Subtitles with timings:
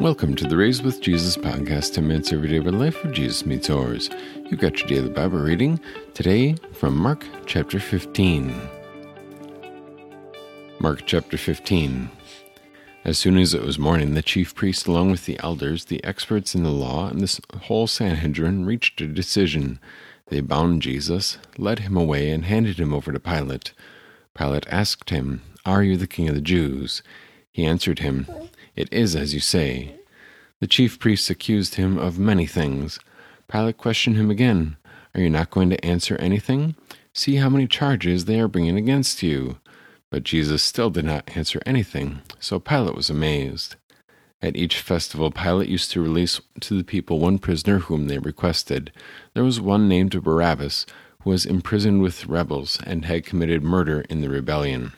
[0.00, 3.44] Welcome to the Raised with Jesus podcast, 10 minutes every day of life where Jesus
[3.44, 4.08] meets yours.
[4.48, 5.80] You got your daily Bible reading
[6.14, 8.54] today from Mark chapter 15.
[10.78, 12.10] Mark chapter 15.
[13.04, 16.54] As soon as it was morning, the chief priests, along with the elders, the experts
[16.54, 19.80] in the law, and the whole Sanhedrin reached a decision.
[20.28, 23.72] They bound Jesus, led him away, and handed him over to Pilate.
[24.32, 27.02] Pilate asked him, Are you the king of the Jews?
[27.50, 28.28] He answered him,
[28.78, 29.96] It is as you say.
[30.60, 33.00] The chief priests accused him of many things.
[33.48, 34.76] Pilate questioned him again,
[35.16, 36.76] Are you not going to answer anything?
[37.12, 39.58] See how many charges they are bringing against you.
[40.12, 43.74] But Jesus still did not answer anything, so Pilate was amazed.
[44.40, 48.92] At each festival, Pilate used to release to the people one prisoner whom they requested.
[49.34, 50.86] There was one named Barabbas,
[51.22, 54.92] who was imprisoned with rebels and had committed murder in the rebellion.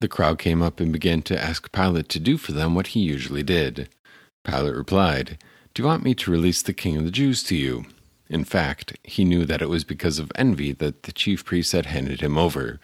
[0.00, 3.00] The crowd came up and began to ask Pilate to do for them what he
[3.00, 3.88] usually did.
[4.44, 5.38] Pilate replied,
[5.72, 7.86] Do you want me to release the king of the Jews to you?
[8.28, 11.86] In fact, he knew that it was because of envy that the chief priests had
[11.86, 12.78] handed him over.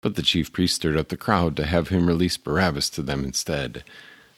[0.00, 3.24] But the chief priests stirred up the crowd to have him release Barabbas to them
[3.24, 3.84] instead.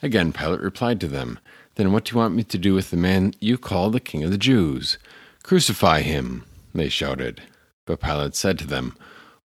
[0.03, 1.39] Again Pilate replied to them,
[1.77, 4.25] Then what do you want me to do with the man you call the king
[4.25, 4.99] of the Jews?
[5.45, 7.43] Crucify him, they shouted.
[7.87, 8.97] But Pilate said to them,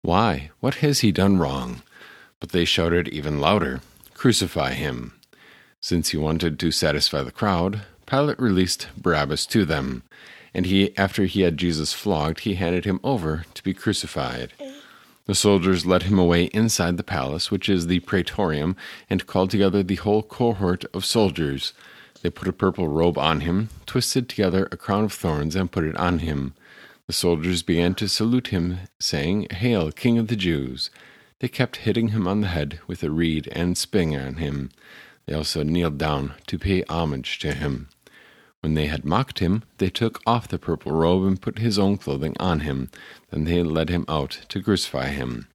[0.02, 0.50] Why?
[0.61, 1.83] What has he done wrong?
[2.39, 3.81] But they shouted even louder,
[4.14, 5.14] Crucify him.
[5.81, 10.03] Since he wanted to satisfy the crowd, Pilate released Barabbas to them,
[10.53, 14.53] and he, after he had Jesus flogged, he handed him over to be crucified.
[15.25, 18.75] The soldiers led him away inside the palace, which is the praetorium,
[19.09, 21.73] and called together the whole cohort of soldiers.
[22.22, 25.83] They put a purple robe on him, twisted together a crown of thorns, and put
[25.83, 26.53] it on him.
[27.08, 30.89] The soldiers began to salute him, saying, Hail, King of the Jews!
[31.39, 34.72] They kept hitting him on the head with a reed and spitting on him.
[35.25, 37.89] They also kneeled down to pay homage to him.
[38.61, 41.97] When they had mocked him, they took off the purple robe and put his own
[41.97, 42.89] clothing on him.
[43.30, 45.50] Then they led him out to crucify him.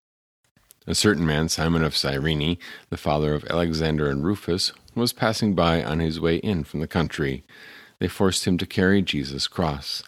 [0.86, 2.58] A certain man, Simon of Cyrene,
[2.88, 6.86] the father of Alexander and Rufus, was passing by on his way in from the
[6.86, 7.44] country.
[7.98, 10.02] They forced him to carry Jesus' cross.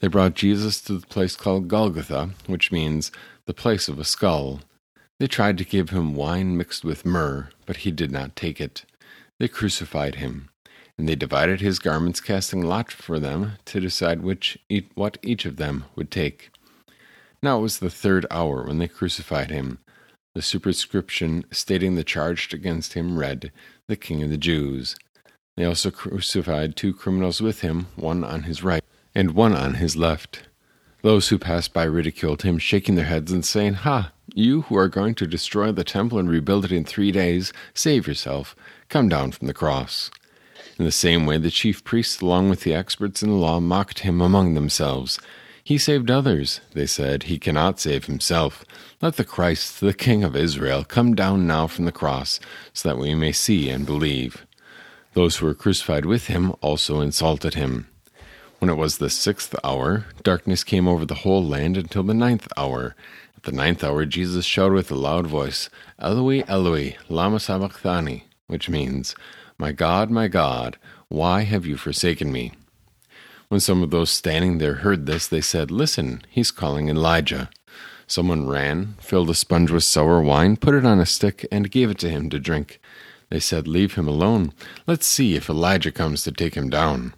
[0.00, 3.12] They brought Jesus to the place called Golgotha, which means
[3.46, 4.60] the place of a skull.
[5.20, 8.86] They tried to give him wine mixed with myrrh, but he did not take it.
[9.38, 10.48] They crucified him.
[10.96, 14.56] And they divided his garments, casting lot for them to decide which
[14.94, 16.50] what each of them would take.
[17.42, 19.80] Now it was the third hour when they crucified him.
[20.34, 23.52] The superscription stating the charge against him read,
[23.88, 24.96] The King of the Jews.
[25.54, 28.82] They also crucified two criminals with him, one on his right
[29.14, 30.48] and one on his left.
[31.02, 34.12] Those who passed by ridiculed him, shaking their heads and saying, Ha!
[34.34, 38.06] You who are going to destroy the temple and rebuild it in three days, save
[38.06, 38.54] yourself.
[38.88, 40.10] Come down from the cross.
[40.78, 44.00] In the same way, the chief priests, along with the experts in the law, mocked
[44.00, 45.18] him among themselves.
[45.64, 47.24] He saved others, they said.
[47.24, 48.64] He cannot save himself.
[49.00, 52.40] Let the Christ, the King of Israel, come down now from the cross,
[52.72, 54.46] so that we may see and believe.
[55.14, 57.88] Those who were crucified with him also insulted him.
[58.60, 62.46] When it was the sixth hour, darkness came over the whole land until the ninth
[62.58, 62.94] hour.
[63.34, 68.68] At the ninth hour, Jesus shouted with a loud voice, Eloi, Eloi, lama sabachthani, which
[68.68, 69.14] means,
[69.56, 70.76] my God, my God,
[71.08, 72.52] why have you forsaken me?
[73.48, 77.48] When some of those standing there heard this, they said, Listen, he's calling Elijah.
[78.06, 81.88] Someone ran, filled a sponge with sour wine, put it on a stick, and gave
[81.88, 82.78] it to him to drink.
[83.30, 84.52] They said, Leave him alone.
[84.86, 87.14] Let's see if Elijah comes to take him down.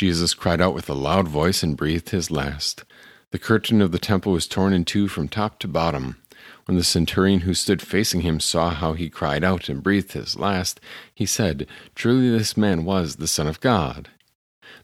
[0.00, 2.84] Jesus cried out with a loud voice and breathed his last.
[3.32, 6.16] The curtain of the temple was torn in two from top to bottom.
[6.64, 10.38] When the centurion who stood facing him saw how he cried out and breathed his
[10.38, 10.80] last,
[11.14, 14.08] he said, Truly this man was the Son of God.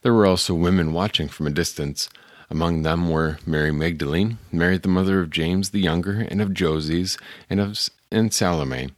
[0.03, 2.11] There were also women watching from a distance.
[2.51, 7.17] Among them were Mary Magdalene, Mary the mother of James the younger, and of Joses,
[7.49, 8.91] and of and Salome.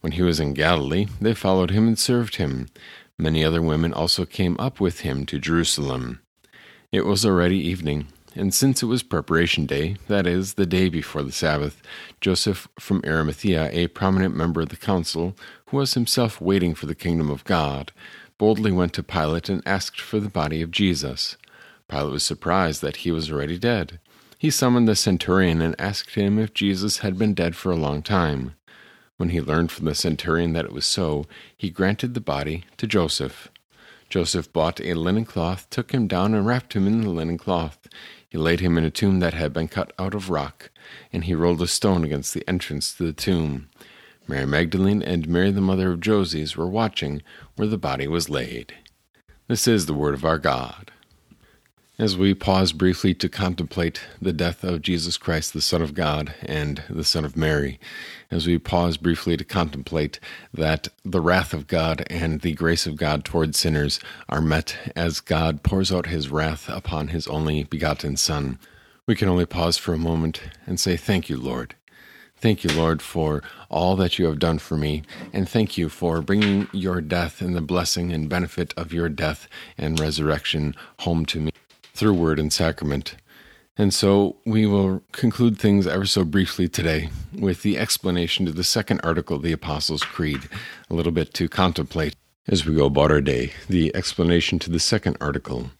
[0.00, 2.68] When he was in Galilee, they followed him and served him.
[3.18, 6.20] Many other women also came up with him to Jerusalem.
[6.92, 11.22] It was already evening and since it was preparation day, that is, the day before
[11.22, 11.80] the Sabbath,
[12.20, 15.34] Joseph from Arimathea, a prominent member of the council,
[15.68, 17.92] who was himself waiting for the kingdom of God,
[18.36, 21.38] boldly went to Pilate and asked for the body of Jesus.
[21.88, 24.00] Pilate was surprised that he was already dead.
[24.38, 28.02] He summoned the centurion and asked him if Jesus had been dead for a long
[28.02, 28.54] time.
[29.16, 31.26] When he learned from the centurion that it was so,
[31.56, 33.48] he granted the body to Joseph.
[34.08, 37.88] Joseph bought a linen cloth, took him down, and wrapped him in the linen cloth.
[38.28, 40.70] He laid him in a tomb that had been cut out of rock,
[41.12, 43.68] and he rolled a stone against the entrance to the tomb.
[44.28, 47.22] Mary Magdalene and Mary, the mother of Joses, were watching
[47.56, 48.74] where the body was laid.
[49.48, 50.92] This is the word of our God.
[51.98, 56.34] As we pause briefly to contemplate the death of Jesus Christ, the Son of God,
[56.42, 57.80] and the Son of Mary,
[58.30, 60.20] as we pause briefly to contemplate
[60.52, 63.98] that the wrath of God and the grace of God toward sinners
[64.28, 68.58] are met as God pours out his wrath upon his only begotten Son,
[69.06, 71.76] we can only pause for a moment and say, Thank you, Lord.
[72.36, 75.02] Thank you, Lord, for all that you have done for me,
[75.32, 79.48] and thank you for bringing your death and the blessing and benefit of your death
[79.78, 81.52] and resurrection home to me
[81.96, 83.16] through word and sacrament.
[83.78, 88.64] And so we will conclude things ever so briefly today with the explanation to the
[88.64, 90.48] second article of the Apostles' Creed,
[90.88, 92.16] a little bit to contemplate
[92.48, 93.52] as we go about our day.
[93.68, 95.70] The explanation to the second article.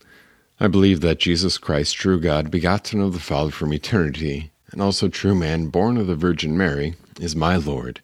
[0.58, 5.08] I believe that Jesus Christ, true God, begotten of the Father from eternity, and also
[5.08, 8.02] true man, born of the Virgin Mary, is my Lord.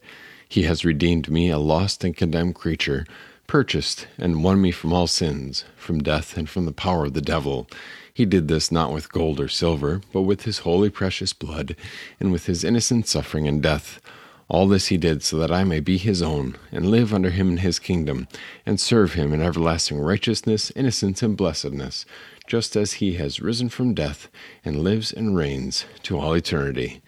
[0.49, 3.07] He has redeemed me, a lost and condemned creature,
[3.47, 7.21] purchased and won me from all sins, from death, and from the power of the
[7.21, 7.69] devil.
[8.15, 11.77] He did this not with gold or silver, but with his holy precious blood,
[12.21, 14.01] and with his innocent suffering and death.
[14.49, 17.51] All this he did so that I may be his own, and live under him
[17.53, 18.29] in his kingdom,
[18.67, 22.05] and serve him in everlasting righteousness, innocence, and blessedness,
[22.47, 24.29] just as he has risen from death
[24.63, 27.01] and lives and reigns to all eternity.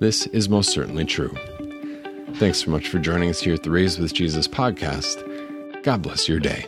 [0.00, 1.36] This is most certainly true.
[2.34, 5.82] Thanks so much for joining us here at the Raised with Jesus podcast.
[5.82, 6.66] God bless your day.